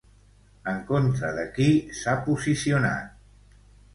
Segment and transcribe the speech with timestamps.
[0.71, 1.67] En contra de qui
[1.99, 3.63] s'ha posicionat?